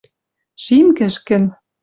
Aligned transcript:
Шим 0.63 0.87
кӹшкӹн 0.97 1.43